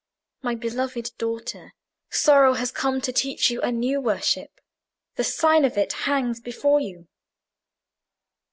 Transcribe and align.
My 0.41 0.55
beloved 0.55 1.11
daughter, 1.19 1.73
sorrow 2.09 2.55
has 2.55 2.71
come 2.71 3.01
to 3.01 3.11
teach 3.13 3.51
you 3.51 3.61
a 3.61 3.71
new 3.71 4.01
worship: 4.01 4.59
the 5.13 5.23
sign 5.23 5.63
of 5.63 5.77
it 5.77 5.93
hangs 5.93 6.39
before 6.39 6.79
you." 6.79 7.07